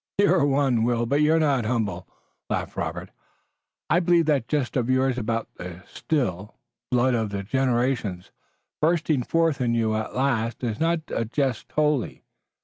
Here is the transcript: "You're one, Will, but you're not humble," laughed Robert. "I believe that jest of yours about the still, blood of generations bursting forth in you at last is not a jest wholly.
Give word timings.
"You're 0.17 0.43
one, 0.47 0.83
Will, 0.83 1.05
but 1.05 1.21
you're 1.21 1.37
not 1.37 1.63
humble," 1.65 2.07
laughed 2.49 2.75
Robert. 2.75 3.11
"I 3.87 3.99
believe 3.99 4.25
that 4.25 4.47
jest 4.47 4.75
of 4.75 4.89
yours 4.89 5.15
about 5.15 5.47
the 5.57 5.83
still, 5.87 6.55
blood 6.89 7.13
of 7.13 7.47
generations 7.47 8.31
bursting 8.81 9.21
forth 9.21 9.61
in 9.61 9.75
you 9.75 9.93
at 9.93 10.15
last 10.15 10.63
is 10.63 10.79
not 10.79 11.01
a 11.09 11.23
jest 11.25 11.71
wholly. 11.73 12.23